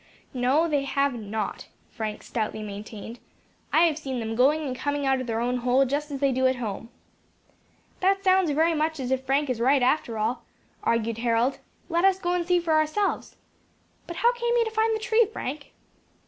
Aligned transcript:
"No, 0.33 0.67
they 0.67 0.81
have 0.85 1.13
not," 1.13 1.67
Frank 1.91 2.23
stoutly 2.23 2.63
maintained. 2.63 3.19
"I 3.71 3.81
have 3.83 3.99
seen 3.99 4.19
them 4.19 4.33
going 4.35 4.63
and 4.63 4.75
coming 4.75 5.05
out 5.05 5.21
of 5.21 5.27
their 5.27 5.39
own 5.39 5.57
hole 5.57 5.85
just 5.85 6.09
as 6.09 6.19
they 6.19 6.31
do 6.31 6.47
at 6.47 6.55
home." 6.55 6.89
"That 7.99 8.23
sounds 8.23 8.49
very 8.49 8.73
much 8.73 8.99
as 8.99 9.11
if 9.11 9.23
Frank 9.23 9.47
is 9.47 9.61
right, 9.61 9.83
after 9.83 10.17
all," 10.17 10.43
argued 10.81 11.19
Harold; 11.19 11.59
"let 11.87 12.03
us 12.03 12.17
go 12.17 12.33
and 12.33 12.43
see 12.47 12.59
for 12.59 12.73
ourselves. 12.73 13.35
But 14.07 14.15
how 14.15 14.33
came 14.33 14.55
you 14.57 14.65
to 14.65 14.71
find 14.71 14.95
the 14.95 14.99
tree, 14.99 15.27
Frank?" 15.31 15.71